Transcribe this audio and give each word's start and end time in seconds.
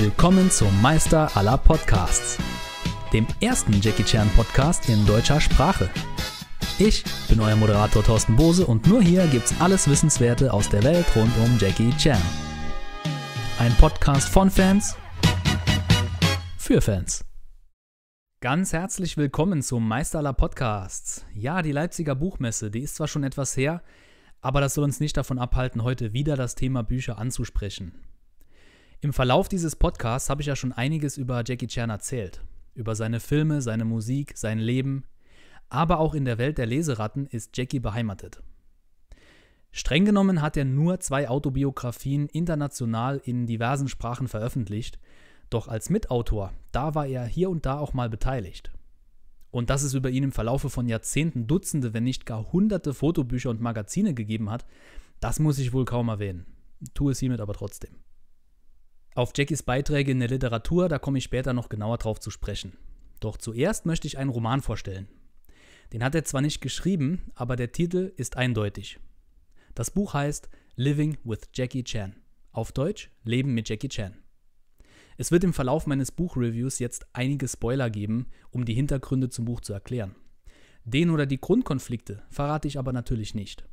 Willkommen 0.00 0.48
zum 0.48 0.80
Meister 0.80 1.36
aller 1.36 1.58
Podcasts, 1.58 2.38
dem 3.12 3.26
ersten 3.40 3.80
Jackie 3.80 4.04
Chan 4.04 4.30
Podcast 4.36 4.88
in 4.88 5.04
deutscher 5.06 5.40
Sprache. 5.40 5.90
Ich 6.78 7.02
bin 7.28 7.40
euer 7.40 7.56
Moderator 7.56 8.04
Thorsten 8.04 8.36
Bose 8.36 8.64
und 8.64 8.86
nur 8.86 9.02
hier 9.02 9.26
gibt's 9.26 9.52
alles 9.60 9.90
Wissenswerte 9.90 10.52
aus 10.52 10.68
der 10.68 10.84
Welt 10.84 11.04
rund 11.16 11.36
um 11.38 11.58
Jackie 11.58 11.90
Chan. 11.96 12.22
Ein 13.58 13.74
Podcast 13.74 14.28
von 14.28 14.50
Fans 14.52 14.96
für 16.56 16.80
Fans. 16.80 17.24
Ganz 18.40 18.72
herzlich 18.72 19.16
willkommen 19.16 19.62
zum 19.62 19.88
Meister 19.88 20.20
aller 20.20 20.32
Podcasts. 20.32 21.26
Ja, 21.34 21.60
die 21.60 21.72
Leipziger 21.72 22.14
Buchmesse, 22.14 22.70
die 22.70 22.82
ist 22.82 22.94
zwar 22.94 23.08
schon 23.08 23.24
etwas 23.24 23.56
her, 23.56 23.82
aber 24.42 24.60
das 24.60 24.74
soll 24.74 24.84
uns 24.84 25.00
nicht 25.00 25.16
davon 25.16 25.40
abhalten, 25.40 25.82
heute 25.82 26.12
wieder 26.12 26.36
das 26.36 26.54
Thema 26.54 26.84
Bücher 26.84 27.18
anzusprechen. 27.18 28.07
Im 29.00 29.12
Verlauf 29.12 29.48
dieses 29.48 29.76
Podcasts 29.76 30.28
habe 30.28 30.40
ich 30.40 30.48
ja 30.48 30.56
schon 30.56 30.72
einiges 30.72 31.16
über 31.16 31.44
Jackie 31.46 31.68
Chan 31.68 31.88
erzählt. 31.88 32.42
Über 32.74 32.96
seine 32.96 33.20
Filme, 33.20 33.62
seine 33.62 33.84
Musik, 33.84 34.36
sein 34.36 34.58
Leben. 34.58 35.04
Aber 35.68 36.00
auch 36.00 36.14
in 36.14 36.24
der 36.24 36.36
Welt 36.36 36.58
der 36.58 36.66
Leseratten 36.66 37.26
ist 37.26 37.56
Jackie 37.56 37.78
beheimatet. 37.78 38.42
Streng 39.70 40.04
genommen 40.04 40.42
hat 40.42 40.56
er 40.56 40.64
nur 40.64 40.98
zwei 40.98 41.28
Autobiografien 41.28 42.26
international 42.26 43.20
in 43.22 43.46
diversen 43.46 43.86
Sprachen 43.86 44.26
veröffentlicht, 44.26 44.98
doch 45.48 45.68
als 45.68 45.90
Mitautor, 45.90 46.52
da 46.72 46.96
war 46.96 47.06
er 47.06 47.24
hier 47.24 47.50
und 47.50 47.66
da 47.66 47.78
auch 47.78 47.92
mal 47.92 48.08
beteiligt. 48.08 48.72
Und 49.52 49.70
dass 49.70 49.82
es 49.82 49.94
über 49.94 50.10
ihn 50.10 50.24
im 50.24 50.32
Verlaufe 50.32 50.70
von 50.70 50.88
Jahrzehnten 50.88 51.46
Dutzende, 51.46 51.94
wenn 51.94 52.02
nicht 52.04 52.26
gar 52.26 52.50
hunderte 52.50 52.92
Fotobücher 52.94 53.50
und 53.50 53.60
Magazine 53.60 54.12
gegeben 54.12 54.50
hat, 54.50 54.66
das 55.20 55.38
muss 55.38 55.60
ich 55.60 55.72
wohl 55.72 55.84
kaum 55.84 56.08
erwähnen. 56.08 56.46
Tue 56.94 57.12
es 57.12 57.20
hiermit 57.20 57.40
aber 57.40 57.54
trotzdem. 57.54 57.94
Auf 59.18 59.32
Jackies 59.34 59.64
Beiträge 59.64 60.12
in 60.12 60.20
der 60.20 60.28
Literatur, 60.28 60.88
da 60.88 61.00
komme 61.00 61.18
ich 61.18 61.24
später 61.24 61.52
noch 61.52 61.68
genauer 61.68 61.98
drauf 61.98 62.20
zu 62.20 62.30
sprechen. 62.30 62.76
Doch 63.18 63.36
zuerst 63.36 63.84
möchte 63.84 64.06
ich 64.06 64.16
einen 64.16 64.30
Roman 64.30 64.62
vorstellen. 64.62 65.08
Den 65.92 66.04
hat 66.04 66.14
er 66.14 66.22
zwar 66.22 66.40
nicht 66.40 66.60
geschrieben, 66.60 67.32
aber 67.34 67.56
der 67.56 67.72
Titel 67.72 68.12
ist 68.16 68.36
eindeutig. 68.36 69.00
Das 69.74 69.90
Buch 69.90 70.14
heißt 70.14 70.48
Living 70.76 71.18
with 71.24 71.40
Jackie 71.52 71.82
Chan. 71.82 72.14
Auf 72.52 72.70
Deutsch 72.70 73.10
Leben 73.24 73.54
mit 73.54 73.68
Jackie 73.68 73.88
Chan. 73.88 74.14
Es 75.16 75.32
wird 75.32 75.42
im 75.42 75.52
Verlauf 75.52 75.88
meines 75.88 76.12
Buchreviews 76.12 76.78
jetzt 76.78 77.08
einige 77.12 77.48
Spoiler 77.48 77.90
geben, 77.90 78.28
um 78.52 78.64
die 78.64 78.74
Hintergründe 78.74 79.30
zum 79.30 79.46
Buch 79.46 79.62
zu 79.62 79.72
erklären. 79.72 80.14
Den 80.84 81.10
oder 81.10 81.26
die 81.26 81.40
Grundkonflikte 81.40 82.22
verrate 82.30 82.68
ich 82.68 82.78
aber 82.78 82.92
natürlich 82.92 83.34
nicht. 83.34 83.66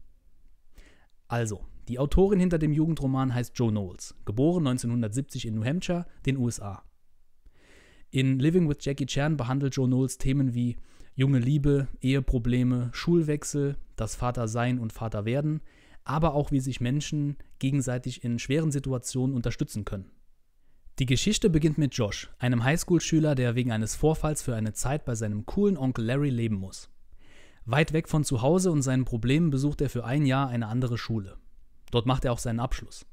Also, 1.28 1.62
die 1.88 2.00
Autorin 2.00 2.40
hinter 2.40 2.58
dem 2.58 2.74
Jugendroman 2.74 3.34
heißt 3.34 3.54
Joe 3.56 3.72
Knowles, 3.72 4.16
geboren 4.26 4.68
1970 4.68 5.48
in 5.48 5.56
New 5.56 5.66
Hampshire, 5.66 6.06
den 6.26 6.38
USA. 6.38 6.84
In 8.12 8.40
Living 8.40 8.70
with 8.70 8.78
Jackie 8.80 9.06
Chan 9.06 9.38
behandelt 9.38 9.76
Joe 9.76 9.88
Knowles 9.88 10.18
Themen 10.18 10.54
wie 10.54 10.78
junge 11.16 11.40
Liebe, 11.40 11.88
Eheprobleme, 12.02 12.90
Schulwechsel, 12.94 13.78
das 13.96 14.16
Vatersein 14.16 14.80
und 14.80 14.94
Vaterwerden, 14.94 15.62
aber 16.04 16.34
auch 16.34 16.52
wie 16.52 16.60
sich 16.60 16.82
Menschen 16.82 17.38
gegenseitig 17.60 18.24
in 18.24 18.40
schweren 18.40 18.72
Situationen 18.72 19.36
unterstützen 19.36 19.86
können. 19.86 20.12
Die 21.00 21.06
Geschichte 21.06 21.50
beginnt 21.50 21.78
mit 21.78 21.94
Josh, 21.96 22.30
einem 22.40 22.64
Highschool-Schüler, 22.64 23.36
der 23.36 23.56
wegen 23.56 23.72
eines 23.72 23.96
Vorfalls 23.96 24.42
für 24.42 24.56
eine 24.56 24.74
Zeit 24.74 25.04
bei 25.04 25.16
seinem 25.16 25.46
coolen 25.46 25.78
Onkel 25.78 26.06
Larry 26.06 26.30
leben 26.30 26.56
muss. 26.56 26.90
Weit 27.66 27.94
weg 27.94 28.08
von 28.08 28.24
zu 28.24 28.42
Hause 28.42 28.72
und 28.72 28.84
seinen 28.84 29.06
Problemen 29.06 29.50
besucht 29.50 29.82
er 29.82 29.90
für 29.90 30.06
ein 30.06 30.26
Jahr 30.26 30.50
eine 30.50 30.68
andere 30.68 30.98
Schule. 30.98 31.38
Dort 31.92 32.06
macht 32.06 32.24
er 32.24 32.32
auch 32.32 32.40
seinen 32.40 32.60
Abschluss. 32.60 33.06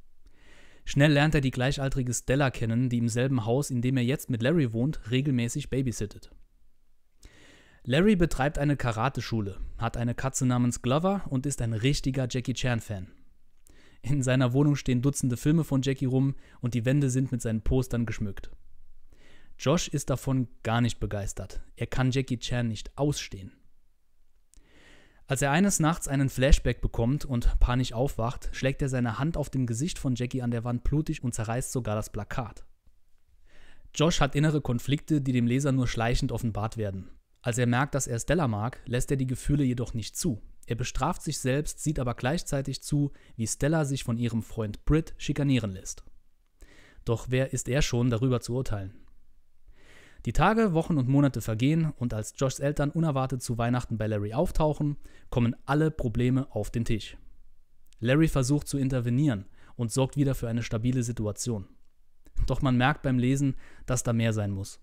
Schnell 0.84 1.12
lernt 1.12 1.34
er 1.34 1.40
die 1.40 1.50
gleichaltrige 1.50 2.12
Stella 2.12 2.50
kennen, 2.50 2.88
die 2.88 2.98
im 2.98 3.08
selben 3.08 3.46
Haus, 3.46 3.70
in 3.70 3.80
dem 3.82 3.96
er 3.96 4.02
jetzt 4.02 4.28
mit 4.28 4.42
Larry 4.42 4.72
wohnt, 4.72 5.10
regelmäßig 5.10 5.70
babysittet. 5.70 6.30
Larry 7.84 8.14
betreibt 8.14 8.58
eine 8.58 8.76
Karateschule, 8.76 9.58
hat 9.78 9.96
eine 9.96 10.14
Katze 10.14 10.44
namens 10.44 10.82
Glover 10.82 11.22
und 11.30 11.46
ist 11.46 11.62
ein 11.62 11.72
richtiger 11.72 12.26
Jackie 12.30 12.54
Chan-Fan. 12.54 13.08
In 14.02 14.22
seiner 14.22 14.52
Wohnung 14.52 14.76
stehen 14.76 15.00
Dutzende 15.00 15.36
Filme 15.36 15.64
von 15.64 15.82
Jackie 15.82 16.06
rum 16.06 16.34
und 16.60 16.74
die 16.74 16.84
Wände 16.84 17.08
sind 17.08 17.32
mit 17.32 17.40
seinen 17.40 17.62
Postern 17.62 18.04
geschmückt. 18.04 18.50
Josh 19.58 19.88
ist 19.88 20.10
davon 20.10 20.48
gar 20.62 20.80
nicht 20.80 20.98
begeistert. 20.98 21.62
Er 21.76 21.86
kann 21.86 22.10
Jackie 22.10 22.38
Chan 22.38 22.66
nicht 22.66 22.96
ausstehen. 22.98 23.52
Als 25.32 25.40
er 25.40 25.50
eines 25.50 25.80
Nachts 25.80 26.08
einen 26.08 26.28
Flashback 26.28 26.82
bekommt 26.82 27.24
und 27.24 27.58
panisch 27.58 27.94
aufwacht, 27.94 28.50
schlägt 28.52 28.82
er 28.82 28.90
seine 28.90 29.18
Hand 29.18 29.38
auf 29.38 29.48
dem 29.48 29.64
Gesicht 29.64 29.98
von 29.98 30.14
Jackie 30.14 30.42
an 30.42 30.50
der 30.50 30.62
Wand 30.62 30.84
blutig 30.84 31.24
und 31.24 31.34
zerreißt 31.34 31.72
sogar 31.72 31.94
das 31.94 32.12
Plakat. 32.12 32.66
Josh 33.94 34.20
hat 34.20 34.34
innere 34.34 34.60
Konflikte, 34.60 35.22
die 35.22 35.32
dem 35.32 35.46
Leser 35.46 35.72
nur 35.72 35.88
schleichend 35.88 36.32
offenbart 36.32 36.76
werden. 36.76 37.08
Als 37.40 37.56
er 37.56 37.66
merkt, 37.66 37.94
dass 37.94 38.06
er 38.06 38.20
Stella 38.20 38.46
mag, 38.46 38.82
lässt 38.84 39.10
er 39.10 39.16
die 39.16 39.26
Gefühle 39.26 39.64
jedoch 39.64 39.94
nicht 39.94 40.18
zu. 40.18 40.42
Er 40.66 40.76
bestraft 40.76 41.22
sich 41.22 41.38
selbst, 41.38 41.82
sieht 41.82 41.98
aber 41.98 42.12
gleichzeitig 42.12 42.82
zu, 42.82 43.10
wie 43.34 43.46
Stella 43.46 43.86
sich 43.86 44.04
von 44.04 44.18
ihrem 44.18 44.42
Freund 44.42 44.84
Britt 44.84 45.14
schikanieren 45.16 45.70
lässt. 45.70 46.04
Doch 47.06 47.28
wer 47.30 47.54
ist 47.54 47.70
er 47.70 47.80
schon, 47.80 48.10
darüber 48.10 48.42
zu 48.42 48.54
urteilen? 48.54 49.01
Die 50.24 50.32
Tage, 50.32 50.72
Wochen 50.72 50.98
und 50.98 51.08
Monate 51.08 51.40
vergehen 51.40 51.92
und 51.96 52.14
als 52.14 52.34
Joshs 52.36 52.60
Eltern 52.60 52.90
unerwartet 52.90 53.42
zu 53.42 53.58
Weihnachten 53.58 53.98
bei 53.98 54.06
Larry 54.06 54.34
auftauchen, 54.34 54.96
kommen 55.30 55.56
alle 55.66 55.90
Probleme 55.90 56.46
auf 56.54 56.70
den 56.70 56.84
Tisch. 56.84 57.16
Larry 57.98 58.28
versucht 58.28 58.68
zu 58.68 58.78
intervenieren 58.78 59.46
und 59.74 59.90
sorgt 59.90 60.16
wieder 60.16 60.34
für 60.34 60.48
eine 60.48 60.62
stabile 60.62 61.02
Situation. 61.02 61.66
Doch 62.46 62.62
man 62.62 62.76
merkt 62.76 63.02
beim 63.02 63.18
Lesen, 63.18 63.56
dass 63.86 64.04
da 64.04 64.12
mehr 64.12 64.32
sein 64.32 64.52
muss. 64.52 64.80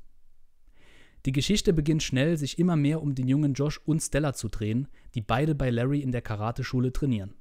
Die 1.25 1.31
Geschichte 1.31 1.73
beginnt 1.73 2.03
schnell, 2.03 2.37
sich 2.37 2.59
immer 2.59 2.75
mehr 2.75 3.01
um 3.01 3.15
den 3.15 3.27
jungen 3.27 3.53
Josh 3.53 3.79
und 3.85 4.01
Stella 4.01 4.33
zu 4.33 4.47
drehen, 4.47 4.87
die 5.15 5.21
beide 5.21 5.55
bei 5.55 5.69
Larry 5.69 5.99
in 5.99 6.11
der 6.11 6.21
Karateschule 6.21 6.93
trainieren. 6.93 7.33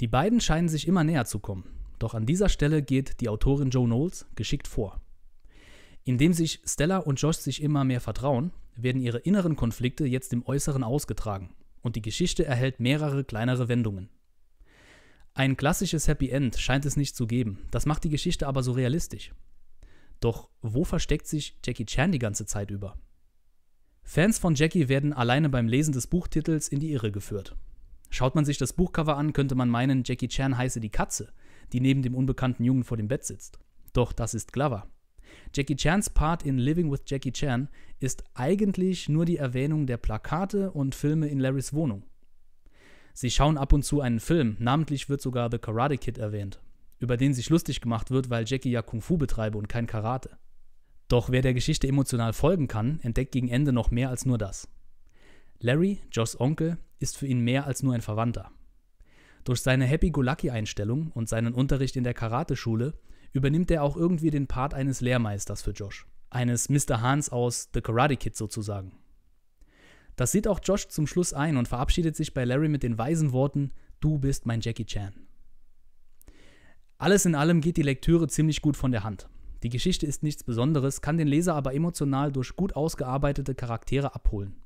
Die 0.00 0.08
beiden 0.08 0.40
scheinen 0.40 0.68
sich 0.68 0.86
immer 0.86 1.04
näher 1.04 1.24
zu 1.24 1.38
kommen, 1.38 1.64
doch 1.98 2.14
an 2.14 2.26
dieser 2.26 2.50
Stelle 2.50 2.82
geht 2.82 3.20
die 3.20 3.30
Autorin 3.30 3.70
Joe 3.70 3.86
Knowles 3.86 4.26
geschickt 4.34 4.68
vor. 4.68 5.00
Indem 6.06 6.32
sich 6.32 6.60
Stella 6.64 6.98
und 6.98 7.20
Josh 7.20 7.38
sich 7.38 7.60
immer 7.60 7.82
mehr 7.82 8.00
vertrauen, 8.00 8.52
werden 8.76 9.02
ihre 9.02 9.18
inneren 9.18 9.56
Konflikte 9.56 10.06
jetzt 10.06 10.32
im 10.32 10.46
Äußeren 10.46 10.84
ausgetragen 10.84 11.52
und 11.82 11.96
die 11.96 12.02
Geschichte 12.02 12.46
erhält 12.46 12.78
mehrere 12.78 13.24
kleinere 13.24 13.66
Wendungen. 13.66 14.08
Ein 15.34 15.56
klassisches 15.56 16.06
Happy 16.06 16.30
End 16.30 16.56
scheint 16.58 16.86
es 16.86 16.96
nicht 16.96 17.16
zu 17.16 17.26
geben, 17.26 17.66
das 17.72 17.86
macht 17.86 18.04
die 18.04 18.08
Geschichte 18.08 18.46
aber 18.46 18.62
so 18.62 18.70
realistisch. 18.70 19.32
Doch 20.20 20.48
wo 20.62 20.84
versteckt 20.84 21.26
sich 21.26 21.58
Jackie 21.64 21.86
Chan 21.86 22.12
die 22.12 22.20
ganze 22.20 22.46
Zeit 22.46 22.70
über? 22.70 22.96
Fans 24.04 24.38
von 24.38 24.54
Jackie 24.54 24.88
werden 24.88 25.12
alleine 25.12 25.48
beim 25.48 25.66
Lesen 25.66 25.92
des 25.92 26.06
Buchtitels 26.06 26.68
in 26.68 26.78
die 26.78 26.92
Irre 26.92 27.10
geführt. 27.10 27.56
Schaut 28.10 28.36
man 28.36 28.44
sich 28.44 28.58
das 28.58 28.74
Buchcover 28.74 29.16
an, 29.16 29.32
könnte 29.32 29.56
man 29.56 29.68
meinen, 29.68 30.04
Jackie 30.06 30.28
Chan 30.28 30.56
heiße 30.56 30.78
die 30.78 30.90
Katze, 30.90 31.32
die 31.72 31.80
neben 31.80 32.02
dem 32.02 32.14
unbekannten 32.14 32.62
Jungen 32.62 32.84
vor 32.84 32.96
dem 32.96 33.08
Bett 33.08 33.24
sitzt. 33.24 33.58
Doch 33.92 34.12
das 34.12 34.34
ist 34.34 34.52
Glover. 34.52 34.88
Jackie 35.54 35.76
Chans 35.76 36.10
Part 36.10 36.42
in 36.42 36.58
Living 36.58 36.90
with 36.90 37.02
Jackie 37.06 37.32
Chan 37.32 37.68
ist 38.00 38.24
eigentlich 38.34 39.08
nur 39.08 39.24
die 39.24 39.36
Erwähnung 39.36 39.86
der 39.86 39.96
Plakate 39.96 40.70
und 40.70 40.94
Filme 40.94 41.28
in 41.28 41.40
Larrys 41.40 41.72
Wohnung. 41.72 42.04
Sie 43.14 43.30
schauen 43.30 43.56
ab 43.56 43.72
und 43.72 43.84
zu 43.84 44.00
einen 44.00 44.20
Film, 44.20 44.56
namentlich 44.58 45.08
wird 45.08 45.22
sogar 45.22 45.50
The 45.50 45.58
Karate 45.58 45.96
Kid 45.96 46.18
erwähnt 46.18 46.60
über 46.98 47.16
den 47.16 47.34
sich 47.34 47.50
lustig 47.50 47.80
gemacht 47.80 48.10
wird, 48.10 48.30
weil 48.30 48.44
Jackie 48.46 48.70
ja 48.70 48.82
Kung 48.82 49.00
Fu 49.00 49.16
betreibe 49.16 49.58
und 49.58 49.68
kein 49.68 49.86
Karate. 49.86 50.38
Doch 51.08 51.30
wer 51.30 51.42
der 51.42 51.54
Geschichte 51.54 51.86
emotional 51.86 52.32
folgen 52.32 52.68
kann, 52.68 53.00
entdeckt 53.00 53.32
gegen 53.32 53.48
Ende 53.48 53.72
noch 53.72 53.90
mehr 53.90 54.08
als 54.08 54.26
nur 54.26 54.38
das. 54.38 54.68
Larry, 55.60 56.00
Joss 56.10 56.38
Onkel, 56.38 56.78
ist 56.98 57.16
für 57.16 57.26
ihn 57.26 57.40
mehr 57.40 57.66
als 57.66 57.82
nur 57.82 57.94
ein 57.94 58.00
Verwandter. 58.00 58.50
Durch 59.44 59.60
seine 59.60 59.84
Happy-Go-Lucky-Einstellung 59.84 61.12
und 61.12 61.28
seinen 61.28 61.54
Unterricht 61.54 61.96
in 61.96 62.04
der 62.04 62.14
Karateschule 62.14 62.94
übernimmt 63.36 63.70
er 63.70 63.82
auch 63.82 63.96
irgendwie 63.96 64.30
den 64.30 64.46
Part 64.46 64.72
eines 64.72 65.02
Lehrmeisters 65.02 65.60
für 65.60 65.72
Josh. 65.72 66.06
Eines 66.30 66.70
Mr. 66.70 67.02
Hans 67.02 67.28
aus 67.28 67.68
The 67.74 67.82
Karate 67.82 68.16
Kid 68.16 68.34
sozusagen. 68.34 68.92
Das 70.16 70.32
sieht 70.32 70.48
auch 70.48 70.58
Josh 70.62 70.88
zum 70.88 71.06
Schluss 71.06 71.34
ein 71.34 71.58
und 71.58 71.68
verabschiedet 71.68 72.16
sich 72.16 72.32
bei 72.32 72.46
Larry 72.46 72.68
mit 72.68 72.82
den 72.82 72.96
weisen 72.96 73.32
Worten: 73.32 73.72
Du 74.00 74.18
bist 74.18 74.46
mein 74.46 74.62
Jackie 74.62 74.86
Chan. 74.86 75.12
Alles 76.96 77.26
in 77.26 77.34
allem 77.34 77.60
geht 77.60 77.76
die 77.76 77.82
Lektüre 77.82 78.26
ziemlich 78.26 78.62
gut 78.62 78.76
von 78.76 78.90
der 78.90 79.04
Hand. 79.04 79.28
Die 79.62 79.68
Geschichte 79.68 80.06
ist 80.06 80.22
nichts 80.22 80.42
Besonderes, 80.42 81.02
kann 81.02 81.18
den 81.18 81.28
Leser 81.28 81.54
aber 81.54 81.74
emotional 81.74 82.32
durch 82.32 82.56
gut 82.56 82.74
ausgearbeitete 82.74 83.54
Charaktere 83.54 84.14
abholen. 84.14 84.56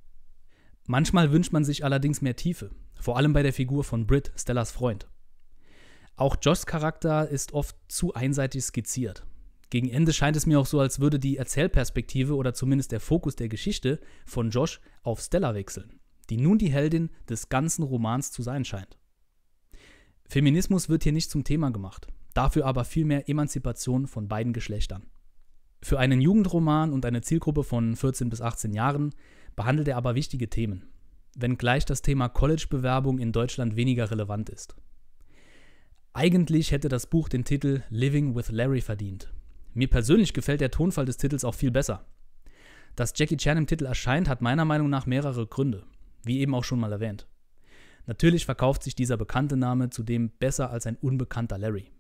Manchmal 0.86 1.32
wünscht 1.32 1.52
man 1.52 1.64
sich 1.64 1.84
allerdings 1.84 2.22
mehr 2.22 2.36
Tiefe, 2.36 2.70
vor 3.00 3.16
allem 3.16 3.32
bei 3.32 3.42
der 3.42 3.52
Figur 3.52 3.82
von 3.82 4.06
Britt, 4.06 4.30
Stellas 4.36 4.70
Freund. 4.70 5.08
Auch 6.20 6.36
Joshs 6.42 6.66
Charakter 6.66 7.30
ist 7.30 7.54
oft 7.54 7.74
zu 7.88 8.12
einseitig 8.12 8.62
skizziert. 8.64 9.24
Gegen 9.70 9.88
Ende 9.88 10.12
scheint 10.12 10.36
es 10.36 10.44
mir 10.44 10.60
auch 10.60 10.66
so, 10.66 10.78
als 10.78 11.00
würde 11.00 11.18
die 11.18 11.38
Erzählperspektive 11.38 12.36
oder 12.36 12.52
zumindest 12.52 12.92
der 12.92 13.00
Fokus 13.00 13.36
der 13.36 13.48
Geschichte 13.48 13.98
von 14.26 14.50
Josh 14.50 14.82
auf 15.02 15.20
Stella 15.20 15.54
wechseln, 15.54 15.98
die 16.28 16.36
nun 16.36 16.58
die 16.58 16.70
Heldin 16.70 17.08
des 17.26 17.48
ganzen 17.48 17.84
Romans 17.84 18.32
zu 18.32 18.42
sein 18.42 18.66
scheint. 18.66 18.98
Feminismus 20.28 20.90
wird 20.90 21.04
hier 21.04 21.12
nicht 21.12 21.30
zum 21.30 21.42
Thema 21.42 21.70
gemacht. 21.70 22.06
dafür 22.34 22.66
aber 22.66 22.84
viel 22.84 23.06
mehr 23.06 23.26
Emanzipation 23.26 24.06
von 24.06 24.28
beiden 24.28 24.52
Geschlechtern. 24.52 25.06
Für 25.82 25.98
einen 25.98 26.20
Jugendroman 26.20 26.92
und 26.92 27.06
eine 27.06 27.22
Zielgruppe 27.22 27.64
von 27.64 27.96
14 27.96 28.28
bis 28.28 28.42
18 28.42 28.74
Jahren 28.74 29.14
behandelt 29.56 29.88
er 29.88 29.96
aber 29.96 30.14
wichtige 30.16 30.50
Themen, 30.50 30.90
wenngleich 31.34 31.86
das 31.86 32.02
Thema 32.02 32.28
College-Bewerbung 32.28 33.18
in 33.18 33.32
Deutschland 33.32 33.74
weniger 33.74 34.10
relevant 34.10 34.50
ist. 34.50 34.76
Eigentlich 36.12 36.72
hätte 36.72 36.88
das 36.88 37.06
Buch 37.06 37.28
den 37.28 37.44
Titel 37.44 37.82
Living 37.88 38.34
with 38.34 38.50
Larry 38.50 38.80
verdient. 38.80 39.32
Mir 39.74 39.88
persönlich 39.88 40.32
gefällt 40.32 40.60
der 40.60 40.72
Tonfall 40.72 41.06
des 41.06 41.18
Titels 41.18 41.44
auch 41.44 41.54
viel 41.54 41.70
besser. 41.70 42.04
Dass 42.96 43.12
Jackie 43.16 43.36
Chan 43.36 43.56
im 43.56 43.68
Titel 43.68 43.86
erscheint, 43.86 44.28
hat 44.28 44.42
meiner 44.42 44.64
Meinung 44.64 44.90
nach 44.90 45.06
mehrere 45.06 45.46
Gründe, 45.46 45.84
wie 46.24 46.40
eben 46.40 46.52
auch 46.56 46.64
schon 46.64 46.80
mal 46.80 46.90
erwähnt. 46.90 47.28
Natürlich 48.06 48.44
verkauft 48.44 48.82
sich 48.82 48.96
dieser 48.96 49.16
bekannte 49.16 49.56
Name 49.56 49.90
zudem 49.90 50.30
besser 50.30 50.70
als 50.70 50.84
ein 50.86 50.96
unbekannter 50.96 51.58
Larry. 51.58 51.92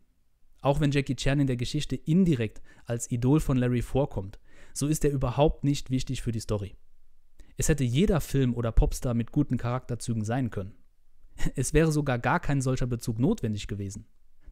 Auch 0.60 0.80
wenn 0.80 0.90
Jackie 0.90 1.14
Chan 1.14 1.38
in 1.38 1.46
der 1.46 1.56
Geschichte 1.56 1.94
indirekt 1.94 2.60
als 2.86 3.12
Idol 3.12 3.38
von 3.38 3.58
Larry 3.58 3.80
vorkommt, 3.80 4.40
so 4.74 4.88
ist 4.88 5.04
er 5.04 5.12
überhaupt 5.12 5.62
nicht 5.62 5.90
wichtig 5.90 6.20
für 6.20 6.32
die 6.32 6.40
Story. 6.40 6.74
Es 7.56 7.68
hätte 7.68 7.84
jeder 7.84 8.20
Film 8.20 8.54
oder 8.54 8.72
Popstar 8.72 9.14
mit 9.14 9.30
guten 9.30 9.56
Charakterzügen 9.56 10.24
sein 10.24 10.50
können. 10.50 10.74
Es 11.56 11.74
wäre 11.74 11.92
sogar 11.92 12.18
gar 12.18 12.40
kein 12.40 12.60
solcher 12.60 12.86
Bezug 12.86 13.18
notwendig 13.18 13.66
gewesen. 13.66 14.06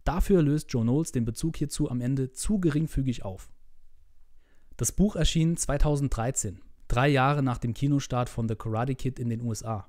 Dafür 0.05 0.43
löst 0.43 0.73
Joe 0.73 0.83
Knowles 0.83 1.13
den 1.13 1.25
Bezug 1.25 1.57
hierzu 1.57 1.91
am 1.91 2.01
Ende 2.01 2.33
zu 2.33 2.61
geringfügig 2.61 3.25
auf. 3.25 3.51
Das 4.77 4.93
Buch 4.93 5.17
erschien 5.17 5.57
2013, 5.57 6.61
drei 6.87 7.09
Jahre 7.09 7.43
nach 7.43 7.59
dem 7.59 7.75
Kinostart 7.75 8.29
von 8.29 8.49
The 8.49 8.55
Karate 8.55 8.95
Kid 8.95 9.19
in 9.19 9.29
den 9.29 9.43
USA. 9.43 9.87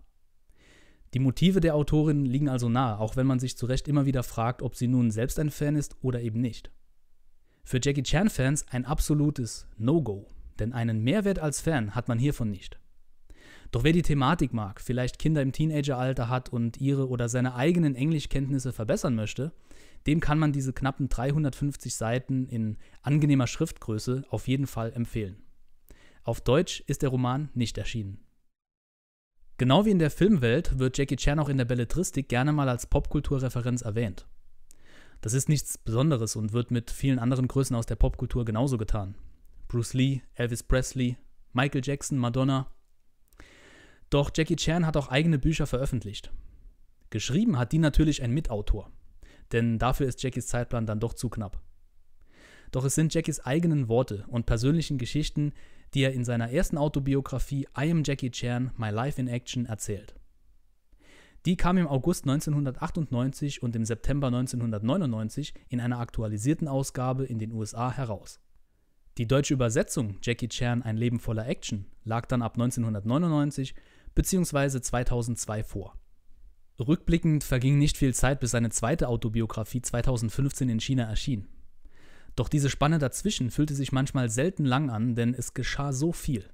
Die 1.13 1.19
Motive 1.19 1.59
der 1.59 1.75
Autorin 1.75 2.25
liegen 2.25 2.49
also 2.49 2.69
nahe, 2.69 2.99
auch 2.99 3.15
wenn 3.15 3.27
man 3.27 3.39
sich 3.39 3.57
zu 3.57 3.65
Recht 3.65 3.87
immer 3.87 4.05
wieder 4.05 4.23
fragt, 4.23 4.61
ob 4.61 4.75
sie 4.75 4.87
nun 4.87 5.09
selbst 5.11 5.39
ein 5.39 5.49
Fan 5.49 5.75
ist 5.75 5.95
oder 6.01 6.21
eben 6.21 6.41
nicht. 6.41 6.71
Für 7.63 7.79
Jackie 7.81 8.03
Chan-Fans 8.03 8.65
ein 8.69 8.85
absolutes 8.85 9.67
No-Go, 9.77 10.27
denn 10.59 10.73
einen 10.73 11.03
Mehrwert 11.03 11.39
als 11.39 11.61
Fan 11.61 11.95
hat 11.95 12.07
man 12.07 12.19
hiervon 12.19 12.49
nicht. 12.49 12.78
Doch 13.71 13.83
wer 13.83 13.93
die 13.93 14.01
Thematik 14.01 14.51
mag, 14.51 14.81
vielleicht 14.81 15.19
Kinder 15.19 15.41
im 15.41 15.51
Teenageralter 15.51 16.27
hat 16.27 16.49
und 16.49 16.81
ihre 16.81 17.07
oder 17.07 17.29
seine 17.29 17.53
eigenen 17.53 17.95
Englischkenntnisse 17.95 18.73
verbessern 18.73 19.13
möchte, 19.13 19.53
dem 20.07 20.19
kann 20.19 20.39
man 20.39 20.51
diese 20.51 20.73
knappen 20.73 21.09
350 21.09 21.93
Seiten 21.93 22.47
in 22.47 22.77
angenehmer 23.01 23.47
Schriftgröße 23.47 24.23
auf 24.29 24.47
jeden 24.47 24.65
Fall 24.65 24.91
empfehlen. 24.93 25.43
Auf 26.23 26.41
Deutsch 26.41 26.81
ist 26.87 27.03
der 27.03 27.09
Roman 27.09 27.49
nicht 27.53 27.77
erschienen. 27.77 28.19
Genau 29.57 29.85
wie 29.85 29.91
in 29.91 29.99
der 29.99 30.09
Filmwelt 30.09 30.79
wird 30.79 30.97
Jackie 30.97 31.17
Chan 31.17 31.37
auch 31.37 31.49
in 31.49 31.57
der 31.57 31.65
Belletristik 31.65 32.29
gerne 32.29 32.53
mal 32.53 32.69
als 32.69 32.87
Popkulturreferenz 32.87 33.81
erwähnt. 33.81 34.25
Das 35.21 35.33
ist 35.33 35.49
nichts 35.49 35.77
Besonderes 35.77 36.37
und 36.37 36.53
wird 36.53 36.71
mit 36.71 36.91
vielen 36.91 37.19
anderen 37.19 37.47
Größen 37.47 37.75
aus 37.75 37.85
der 37.85 37.97
Popkultur 37.97 38.45
genauso 38.45 38.77
getan. 38.77 39.15
Bruce 39.67 39.93
Lee, 39.93 40.21
Elvis 40.33 40.63
Presley, 40.63 41.17
Michael 41.51 41.81
Jackson, 41.83 42.17
Madonna 42.17 42.71
doch 44.09 44.31
Jackie 44.33 44.55
Chan 44.55 44.85
hat 44.85 44.97
auch 44.97 45.09
eigene 45.09 45.39
Bücher 45.39 45.67
veröffentlicht. 45.67 46.31
Geschrieben 47.09 47.57
hat 47.57 47.71
die 47.71 47.79
natürlich 47.79 48.21
ein 48.21 48.31
Mitautor, 48.31 48.91
denn 49.51 49.79
dafür 49.79 50.07
ist 50.07 50.21
Jackies 50.21 50.47
Zeitplan 50.47 50.85
dann 50.85 50.99
doch 50.99 51.13
zu 51.13 51.29
knapp. 51.29 51.59
Doch 52.71 52.85
es 52.85 52.95
sind 52.95 53.13
Jackies 53.13 53.39
eigenen 53.39 53.87
Worte 53.87 54.25
und 54.27 54.45
persönlichen 54.45 54.97
Geschichten, 54.97 55.53
die 55.93 56.01
er 56.01 56.13
in 56.13 56.23
seiner 56.23 56.51
ersten 56.51 56.77
Autobiografie 56.77 57.67
I 57.77 57.91
Am 57.91 58.03
Jackie 58.03 58.29
Chan, 58.29 58.71
My 58.77 58.89
Life 58.89 59.19
in 59.19 59.27
Action 59.27 59.65
erzählt. 59.65 60.15
Die 61.45 61.55
kam 61.55 61.77
im 61.77 61.87
August 61.87 62.25
1998 62.25 63.63
und 63.63 63.75
im 63.75 63.85
September 63.85 64.27
1999 64.27 65.53
in 65.69 65.79
einer 65.79 65.99
aktualisierten 65.99 66.67
Ausgabe 66.67 67.25
in 67.25 67.39
den 67.39 67.53
USA 67.53 67.91
heraus. 67.91 68.39
Die 69.17 69.27
deutsche 69.27 69.53
Übersetzung 69.53 70.17
Jackie 70.21 70.49
Chan 70.49 70.83
Ein 70.83 70.97
Leben 70.97 71.19
voller 71.19 71.47
Action 71.47 71.85
lag 72.03 72.25
dann 72.25 72.41
ab 72.41 72.53
1999 72.53 73.73
bzw. 74.15 74.81
2002 74.81 75.63
vor. 75.63 75.95
Rückblickend 76.79 77.43
verging 77.43 77.77
nicht 77.77 77.97
viel 77.97 78.13
Zeit, 78.13 78.39
bis 78.39 78.51
seine 78.51 78.69
zweite 78.69 79.09
Autobiografie 79.09 79.81
2015 79.81 80.69
in 80.69 80.79
China 80.79 81.03
erschien. 81.03 81.47
Doch 82.35 82.47
diese 82.47 82.69
Spanne 82.69 82.99
dazwischen 82.99 83.51
fühlte 83.51 83.75
sich 83.75 83.91
manchmal 83.91 84.29
selten 84.29 84.63
lang 84.63 84.89
an, 84.89 85.15
denn 85.15 85.33
es 85.33 85.53
geschah 85.53 85.91
so 85.91 86.13
viel. 86.13 86.45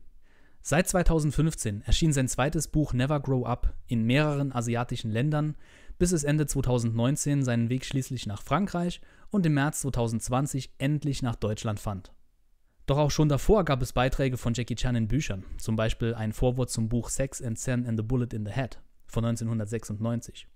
Seit 0.62 0.88
2015 0.88 1.84
erschien 1.84 2.12
sein 2.12 2.28
zweites 2.28 2.68
Buch 2.68 2.94
Never 2.94 3.20
Grow 3.20 3.46
Up 3.46 3.76
in 3.86 4.04
mehreren 4.04 4.52
asiatischen 4.52 5.12
Ländern, 5.12 5.56
bis 6.00 6.12
es 6.12 6.24
Ende 6.24 6.48
2019 6.48 7.44
seinen 7.44 7.70
Weg 7.70 7.86
schließlich 7.86 8.26
nach 8.26 8.42
Frankreich 8.42 9.00
und 9.30 9.46
im 9.46 9.54
März 9.54 9.82
2020 9.82 10.72
endlich 10.80 11.22
nach 11.22 11.36
Deutschland 11.36 11.80
fand. 11.80 12.14
Doch 12.86 12.98
auch 13.00 13.12
schon 13.12 13.30
davor 13.30 13.66
gab 13.66 13.82
es 13.82 13.94
Beiträge 13.94 14.38
von 14.38 14.54
Jackie 14.54 14.76
Chan 14.76 14.96
in 14.96 15.08
Büchern, 15.08 15.44
zum 15.58 15.76
Beispiel 15.76 16.14
ein 16.14 16.34
Vorwort 16.34 16.70
zum 16.70 16.88
Buch 16.88 17.10
Sex 17.10 17.42
and 17.42 17.58
Zen 17.58 17.88
and 17.88 17.98
the 17.98 18.04
Bullet 18.04 18.28
in 18.34 18.46
the 18.46 18.52
Head 18.52 18.80
von 19.08 19.26
1996. 19.26 20.48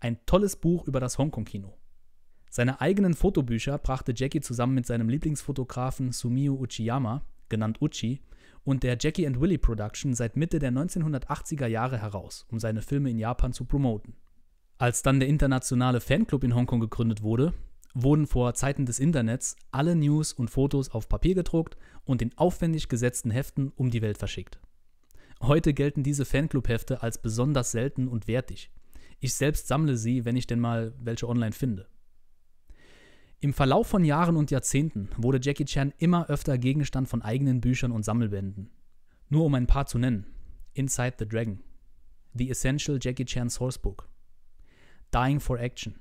Ein 0.00 0.18
tolles 0.26 0.56
Buch 0.56 0.86
über 0.86 0.98
das 0.98 1.16
Hongkong-Kino. 1.16 1.78
Seine 2.50 2.80
eigenen 2.80 3.14
Fotobücher 3.14 3.78
brachte 3.78 4.12
Jackie 4.16 4.40
zusammen 4.40 4.74
mit 4.74 4.86
seinem 4.86 5.08
Lieblingsfotografen 5.08 6.10
Sumio 6.10 6.54
Uchiyama, 6.54 7.22
genannt 7.48 7.80
Uchi, 7.80 8.20
und 8.64 8.82
der 8.82 8.96
Jackie 8.98 9.26
and 9.26 9.40
Willie 9.40 9.58
Production 9.58 10.12
seit 10.14 10.36
Mitte 10.36 10.58
der 10.58 10.72
1980er 10.72 11.66
Jahre 11.66 11.98
heraus, 11.98 12.46
um 12.48 12.58
seine 12.58 12.82
Filme 12.82 13.10
in 13.10 13.18
Japan 13.18 13.52
zu 13.52 13.64
promoten. 13.64 14.16
Als 14.78 15.02
dann 15.02 15.20
der 15.20 15.28
internationale 15.28 16.00
Fanclub 16.00 16.42
in 16.42 16.54
Hongkong 16.54 16.80
gegründet 16.80 17.22
wurde, 17.22 17.54
wurden 18.02 18.26
vor 18.26 18.52
Zeiten 18.52 18.84
des 18.84 18.98
Internets 18.98 19.56
alle 19.70 19.96
News 19.96 20.34
und 20.34 20.50
Fotos 20.50 20.90
auf 20.90 21.08
Papier 21.08 21.34
gedruckt 21.34 21.78
und 22.04 22.20
in 22.20 22.36
aufwendig 22.36 22.88
gesetzten 22.88 23.30
Heften 23.30 23.72
um 23.74 23.90
die 23.90 24.02
Welt 24.02 24.18
verschickt. 24.18 24.60
Heute 25.40 25.72
gelten 25.72 26.02
diese 26.02 26.26
Fanclub-Hefte 26.26 27.02
als 27.02 27.20
besonders 27.20 27.70
selten 27.70 28.06
und 28.08 28.28
wertig. 28.28 28.70
Ich 29.20 29.34
selbst 29.34 29.66
sammle 29.66 29.96
sie, 29.96 30.26
wenn 30.26 30.36
ich 30.36 30.46
denn 30.46 30.60
mal 30.60 30.92
welche 30.98 31.26
online 31.26 31.52
finde. 31.52 31.88
Im 33.40 33.54
Verlauf 33.54 33.86
von 33.86 34.04
Jahren 34.04 34.36
und 34.36 34.50
Jahrzehnten 34.50 35.08
wurde 35.16 35.40
Jackie 35.42 35.64
Chan 35.64 35.94
immer 35.98 36.28
öfter 36.28 36.58
Gegenstand 36.58 37.08
von 37.08 37.22
eigenen 37.22 37.62
Büchern 37.62 37.92
und 37.92 38.04
Sammelbänden. 38.04 38.70
Nur 39.30 39.44
um 39.44 39.54
ein 39.54 39.66
paar 39.66 39.86
zu 39.86 39.98
nennen: 39.98 40.26
Inside 40.74 41.14
the 41.18 41.28
Dragon, 41.28 41.62
The 42.34 42.50
Essential 42.50 42.98
Jackie 43.00 43.24
Chan 43.24 43.50
Sourcebook, 43.50 44.08
Dying 45.12 45.40
for 45.40 45.58
Action, 45.58 45.98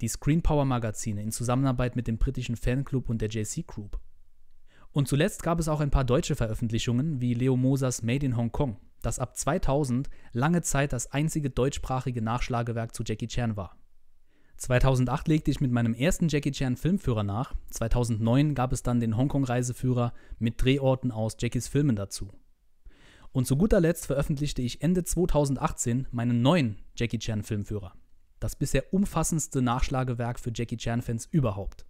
die 0.00 0.08
Screen 0.08 0.42
Power 0.42 0.64
Magazine 0.64 1.22
in 1.22 1.32
Zusammenarbeit 1.32 1.96
mit 1.96 2.06
dem 2.06 2.18
britischen 2.18 2.56
Fanclub 2.56 3.08
und 3.08 3.20
der 3.20 3.28
JC 3.28 3.66
Group. 3.66 3.98
Und 4.92 5.08
zuletzt 5.08 5.42
gab 5.42 5.60
es 5.60 5.68
auch 5.68 5.80
ein 5.80 5.90
paar 5.90 6.04
deutsche 6.04 6.34
Veröffentlichungen 6.34 7.20
wie 7.20 7.34
Leo 7.34 7.56
Mosers 7.56 8.02
Made 8.02 8.26
in 8.26 8.36
Hong 8.36 8.50
Kong, 8.50 8.76
das 9.02 9.18
ab 9.18 9.36
2000 9.36 10.10
lange 10.32 10.62
Zeit 10.62 10.92
das 10.92 11.12
einzige 11.12 11.50
deutschsprachige 11.50 12.22
Nachschlagewerk 12.22 12.94
zu 12.94 13.04
Jackie 13.04 13.28
Chan 13.28 13.56
war. 13.56 13.76
2008 14.56 15.28
legte 15.28 15.50
ich 15.50 15.60
mit 15.60 15.70
meinem 15.70 15.94
ersten 15.94 16.28
Jackie 16.28 16.50
Chan 16.50 16.76
Filmführer 16.76 17.22
nach, 17.22 17.54
2009 17.70 18.54
gab 18.54 18.72
es 18.72 18.82
dann 18.82 19.00
den 19.00 19.16
Hongkong-Reiseführer 19.16 20.12
mit 20.38 20.62
Drehorten 20.62 21.12
aus 21.12 21.36
Jackies 21.38 21.68
Filmen 21.68 21.96
dazu. 21.96 22.30
Und 23.32 23.46
zu 23.46 23.56
guter 23.56 23.80
Letzt 23.80 24.06
veröffentlichte 24.06 24.60
ich 24.60 24.82
Ende 24.82 25.04
2018 25.04 26.08
meinen 26.10 26.42
neuen 26.42 26.82
Jackie 26.96 27.20
Chan 27.20 27.42
Filmführer 27.42 27.94
das 28.40 28.56
bisher 28.56 28.92
umfassendste 28.92 29.62
Nachschlagewerk 29.62 30.40
für 30.40 30.50
Jackie 30.54 30.76
Chan-Fans 30.78 31.28
überhaupt. 31.30 31.86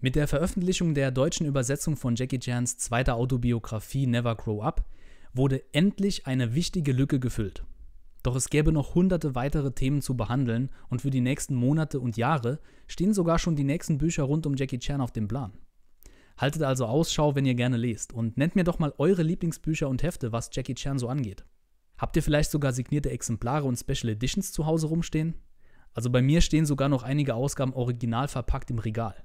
Mit 0.00 0.14
der 0.14 0.28
Veröffentlichung 0.28 0.94
der 0.94 1.10
deutschen 1.10 1.44
Übersetzung 1.44 1.96
von 1.96 2.14
Jackie 2.14 2.38
Chans 2.38 2.78
zweiter 2.78 3.16
Autobiografie 3.16 4.06
Never 4.06 4.36
Grow 4.36 4.62
Up 4.62 4.88
wurde 5.34 5.62
endlich 5.74 6.26
eine 6.26 6.54
wichtige 6.54 6.92
Lücke 6.92 7.18
gefüllt. 7.18 7.64
Doch 8.22 8.36
es 8.36 8.48
gäbe 8.48 8.72
noch 8.72 8.94
hunderte 8.94 9.34
weitere 9.34 9.72
Themen 9.72 10.00
zu 10.00 10.16
behandeln 10.16 10.70
und 10.88 11.02
für 11.02 11.10
die 11.10 11.20
nächsten 11.20 11.54
Monate 11.54 11.98
und 11.98 12.16
Jahre 12.16 12.60
stehen 12.86 13.12
sogar 13.12 13.38
schon 13.38 13.56
die 13.56 13.64
nächsten 13.64 13.98
Bücher 13.98 14.22
rund 14.22 14.46
um 14.46 14.54
Jackie 14.54 14.78
Chan 14.78 15.00
auf 15.00 15.12
dem 15.12 15.28
Plan. 15.28 15.52
Haltet 16.36 16.62
also 16.62 16.86
Ausschau, 16.86 17.34
wenn 17.34 17.46
ihr 17.46 17.54
gerne 17.54 17.76
lest 17.76 18.12
und 18.12 18.36
nennt 18.36 18.54
mir 18.54 18.64
doch 18.64 18.78
mal 18.78 18.94
eure 18.98 19.24
Lieblingsbücher 19.24 19.88
und 19.88 20.04
Hefte, 20.04 20.30
was 20.30 20.50
Jackie 20.52 20.74
Chan 20.74 21.00
so 21.00 21.08
angeht. 21.08 21.44
Habt 21.96 22.14
ihr 22.14 22.22
vielleicht 22.22 22.52
sogar 22.52 22.72
signierte 22.72 23.10
Exemplare 23.10 23.66
und 23.66 23.76
Special 23.76 24.12
Editions 24.12 24.52
zu 24.52 24.64
Hause 24.64 24.86
rumstehen? 24.86 25.34
Also 25.98 26.10
bei 26.10 26.22
mir 26.22 26.42
stehen 26.42 26.64
sogar 26.64 26.88
noch 26.88 27.02
einige 27.02 27.34
Ausgaben 27.34 27.74
original 27.74 28.28
verpackt 28.28 28.70
im 28.70 28.78
Regal. 28.78 29.16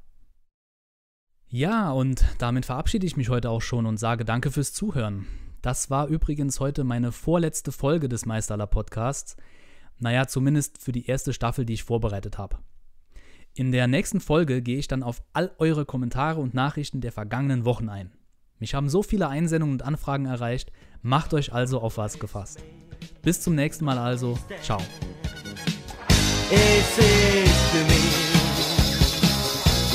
Ja, 1.47 1.91
und 1.91 2.25
damit 2.39 2.65
verabschiede 2.65 3.05
ich 3.05 3.15
mich 3.15 3.29
heute 3.29 3.51
auch 3.51 3.61
schon 3.61 3.85
und 3.85 3.97
sage 3.97 4.25
danke 4.25 4.49
fürs 4.49 4.73
Zuhören. 4.73 5.27
Das 5.61 5.91
war 5.91 6.07
übrigens 6.07 6.59
heute 6.59 6.83
meine 6.83 7.11
vorletzte 7.11 7.71
Folge 7.71 8.09
des 8.09 8.25
Meisterler 8.25 8.65
Podcasts. 8.65 9.37
Naja, 9.99 10.25
zumindest 10.25 10.81
für 10.81 10.91
die 10.91 11.05
erste 11.05 11.31
Staffel, 11.31 11.63
die 11.63 11.73
ich 11.73 11.83
vorbereitet 11.83 12.39
habe. 12.39 12.57
In 13.53 13.71
der 13.71 13.85
nächsten 13.85 14.19
Folge 14.19 14.63
gehe 14.63 14.79
ich 14.79 14.87
dann 14.87 15.03
auf 15.03 15.21
all 15.31 15.51
eure 15.59 15.85
Kommentare 15.85 16.41
und 16.41 16.55
Nachrichten 16.55 17.01
der 17.01 17.11
vergangenen 17.11 17.65
Wochen 17.65 17.87
ein. 17.87 18.13
Mich 18.57 18.73
haben 18.73 18.89
so 18.89 19.03
viele 19.03 19.27
Einsendungen 19.27 19.75
und 19.75 19.83
Anfragen 19.83 20.25
erreicht, 20.25 20.71
macht 21.03 21.35
euch 21.35 21.53
also 21.53 21.81
auf 21.81 21.97
was 21.97 22.17
gefasst. 22.17 22.63
Bis 23.21 23.41
zum 23.41 23.53
nächsten 23.53 23.85
Mal 23.85 23.99
also, 23.99 24.39
ciao. 24.63 24.81
it 26.55 27.47
to 27.71 27.79
me 27.89 28.03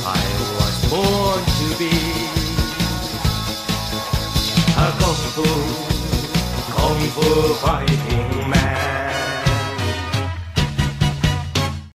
I 0.04 0.22
was 0.58 0.76
born 0.90 1.40
to 1.58 1.68
be 1.78 1.94
a 4.76 4.88
kung 5.00 5.20
fu, 5.34 5.48
kung 6.74 7.00
fu 7.14 7.54
fighting 7.62 8.50
man. 8.50 8.77